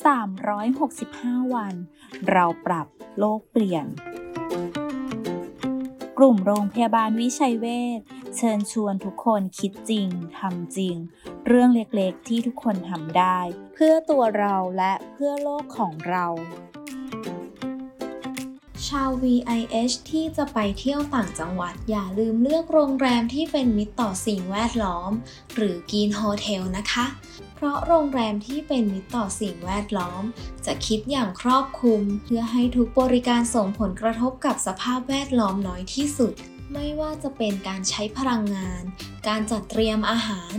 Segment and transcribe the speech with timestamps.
[0.00, 1.74] 365 วัน
[2.30, 2.86] เราปรับ
[3.18, 3.86] โลกเปลี่ยน
[6.18, 7.66] กลุ่มโรงพยาบาลวิชัยเว
[7.98, 8.00] ช
[8.36, 10.08] เชิญชวนทุกคนคิดจริง
[10.38, 10.96] ทำจริง
[11.46, 13.38] เรื่องเล็กๆที่ทุกคนทำได้
[13.74, 16.26] เพื่อตัวเราและเพื่อโลกของเรา
[18.88, 25.12] ชาว VIH ที่จะไปเที่ยวต่างจังหวัด อย่าลืมเลือกโรงแรมที่เป็นมิตรต่อสิ่งแวดล้อม
[25.54, 27.06] หรือกีนโฮเทลนะคะ
[27.64, 30.22] พราะโรงแรมที่เป็นมิตรต่อสิ่งแวดล้อม
[30.66, 36.32] จะคิดอย่างครอบคลุม เพื่อให้ทุกบริการส่งผลกระทบกับสภาพแวดล้อมน้อยที่สุด
[36.72, 38.82] ไม่ว่าจะเป็นการใช้พลังงาน
[39.28, 40.54] การจัดเตรียมอาหาร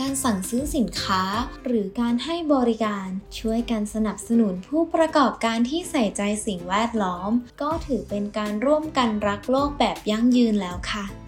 [0.00, 1.22] การสั่งซื้อสินค้า
[1.64, 7.30] หรือการให้บริการ ช่วยกันสนับสนุนผู้ประกอบการที่ใส่ใจสิ่งแวดล้อม
[7.62, 11.27] ก็ถือเป็นการร่วมกันรักโลกแบบยั่งยืนแล้วค่ะ